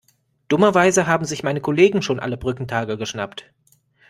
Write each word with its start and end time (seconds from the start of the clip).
Dummerweise 0.47 1.05
haben 1.05 1.25
sich 1.25 1.43
meine 1.43 1.61
Kollegen 1.61 2.01
schon 2.01 2.19
alle 2.19 2.35
Brückentage 2.35 2.97
geschnappt. 2.97 3.53